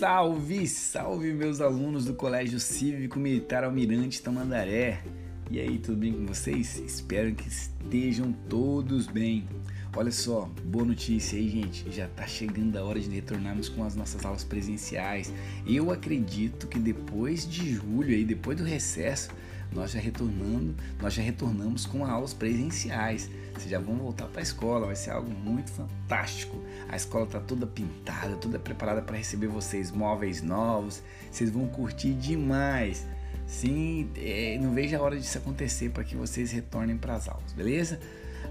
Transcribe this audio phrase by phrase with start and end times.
[0.00, 5.02] Salve, salve meus alunos do Colégio Cívico Militar Almirante Tamandaré.
[5.50, 6.78] E aí, tudo bem com vocês?
[6.78, 9.46] Espero que estejam todos bem.
[9.94, 11.84] Olha só, boa notícia aí, gente.
[11.92, 15.30] Já tá chegando a hora de retornarmos com as nossas aulas presenciais.
[15.66, 19.28] Eu acredito que depois de julho aí, depois do recesso,
[19.72, 23.30] nós já retornando, nós já retornamos com aulas presenciais.
[23.54, 26.62] Vocês já vão voltar para a escola, vai ser algo muito fantástico.
[26.88, 31.02] A escola está toda pintada, toda preparada para receber vocês, móveis novos.
[31.30, 33.06] Vocês vão curtir demais.
[33.46, 37.52] Sim, é, não vejo a hora disso acontecer para que vocês retornem para as aulas,
[37.52, 37.98] beleza?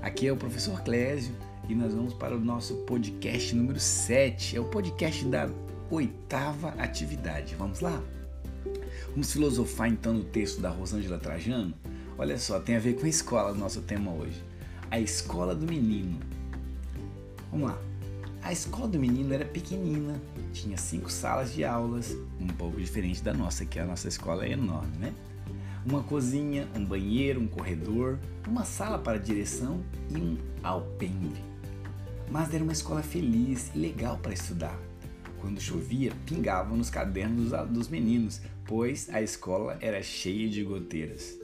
[0.01, 1.33] Aqui é o professor Clésio
[1.67, 4.57] e nós vamos para o nosso podcast número 7.
[4.57, 5.49] É o podcast da
[5.89, 7.55] oitava atividade.
[7.55, 8.01] Vamos lá?
[9.11, 11.73] Vamos filosofar então no texto da Rosângela Trajano?
[12.17, 14.43] Olha só, tem a ver com a escola, nosso tema hoje.
[14.91, 16.19] A escola do menino.
[17.51, 17.77] Vamos lá.
[18.41, 20.19] A escola do menino era pequenina,
[20.53, 24.53] tinha cinco salas de aulas, um pouco diferente da nossa, que a nossa escola é
[24.53, 25.13] enorme, né?
[25.85, 31.43] Uma cozinha, um banheiro, um corredor, uma sala para direção e um alpendre.
[32.31, 34.88] Mas era uma escola feliz e legal para estudar.
[35.39, 41.39] Quando chovia, pingavam nos cadernos dos meninos, pois a escola era cheia de goteiras.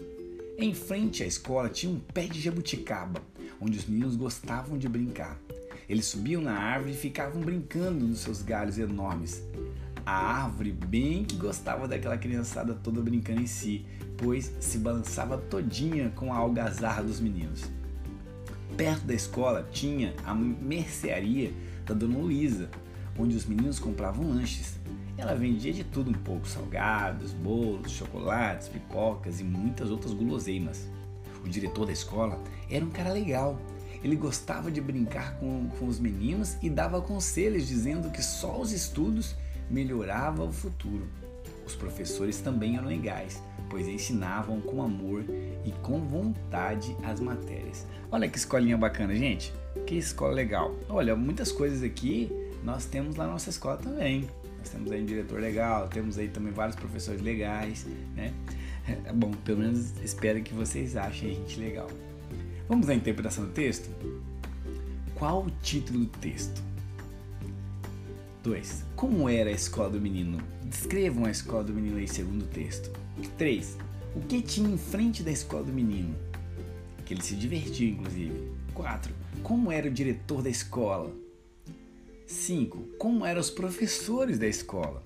[0.58, 3.22] Em frente à escola tinha um pé de jabuticaba,
[3.60, 5.40] onde os meninos gostavam de brincar.
[5.88, 9.44] Eles subiam na árvore e ficavam brincando nos seus galhos enormes.
[10.06, 13.86] A árvore bem que gostava daquela criançada toda brincando em si,
[14.18, 17.70] pois se balançava todinha com a algazarra dos meninos.
[18.78, 21.52] Perto da escola tinha a mercearia
[21.86, 22.70] da Dona Luísa,
[23.18, 24.76] onde os meninos compravam lanches.
[25.18, 30.88] Ela vendia de tudo um pouco: salgados, bolos, chocolates, pipocas e muitas outras guloseimas.
[31.44, 33.60] O diretor da escola era um cara legal.
[34.04, 38.72] Ele gostava de brincar com, com os meninos e dava conselhos dizendo que só os
[38.72, 39.36] estudos
[39.70, 41.08] melhoravam o futuro.
[41.66, 45.26] Os professores também eram legais, pois ensinavam com amor
[45.66, 47.88] e com vontade as matérias.
[48.12, 49.52] Olha que escolinha bacana, gente.
[49.88, 50.76] Que escola legal.
[50.88, 52.32] Olha, muitas coisas aqui
[52.66, 54.28] nós temos lá na nossa escola também.
[54.58, 58.34] Nós temos aí um diretor legal, temos aí também vários professores legais, né?
[58.88, 61.88] É, bom, pelo menos espero que vocês achem a gente legal.
[62.68, 63.90] Vamos à interpretação do texto?
[65.14, 66.64] Qual o título do texto?
[68.44, 68.86] 2.
[68.96, 70.40] Como era a escola do menino?
[70.64, 72.92] Descrevam a escola do menino aí segundo o texto.
[73.38, 73.78] 3.
[74.16, 76.16] O que tinha em frente da escola do menino?
[77.06, 78.52] Que ele se divertia, inclusive.
[78.74, 79.14] 4.
[79.44, 81.25] Como era o diretor da escola?
[82.26, 82.96] 5.
[82.98, 85.04] Como eram os professores da escola?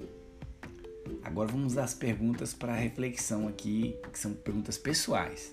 [1.21, 5.51] Agora vamos às perguntas para reflexão aqui, que são perguntas pessoais.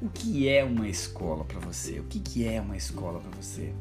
[0.00, 2.00] O que é uma escola para você?
[2.00, 3.72] O que, que é uma escola para você?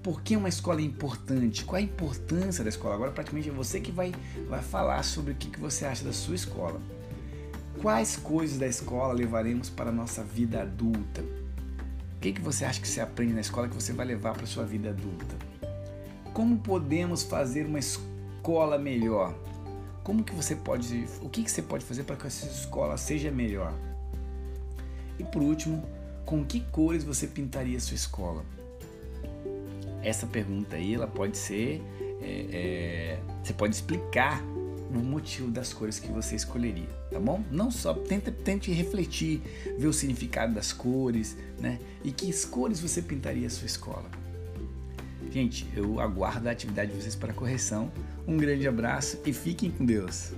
[0.00, 1.64] Por que uma escola é importante?
[1.64, 2.94] Qual a importância da escola?
[2.94, 4.12] Agora praticamente é você que vai,
[4.48, 6.80] vai falar sobre o que, que você acha da sua escola.
[7.80, 11.22] Quais coisas da escola levaremos para a nossa vida adulta?
[11.22, 14.44] O que, que você acha que você aprende na escola que você vai levar para
[14.44, 15.51] a sua vida adulta?
[16.32, 19.34] Como podemos fazer uma escola melhor?
[20.02, 23.30] Como que você pode, o que, que você pode fazer para que essa escola seja
[23.30, 23.72] melhor?
[25.18, 25.84] E por último,
[26.24, 28.44] com que cores você pintaria sua escola?
[30.02, 31.82] Essa pergunta aí, ela pode ser,
[32.20, 37.44] é, é, você pode explicar o motivo das cores que você escolheria, tá bom?
[37.50, 39.40] Não só tente, tente refletir,
[39.78, 41.78] ver o significado das cores, né?
[42.02, 44.21] E que cores você pintaria a sua escola?
[45.32, 47.90] Gente, eu aguardo a atividade de vocês para correção.
[48.28, 50.32] Um grande abraço e fiquem com Deus.